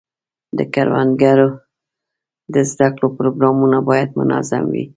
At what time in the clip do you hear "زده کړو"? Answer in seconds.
2.71-3.07